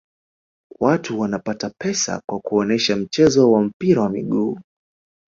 [0.79, 4.59] watu wanapata pesa kwa kuonesha mchezo wa mpira wa miguu